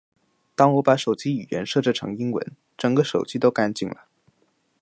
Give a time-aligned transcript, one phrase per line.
[0.55, 4.07] 当我把手机语言设置成英文，整个手机都干净了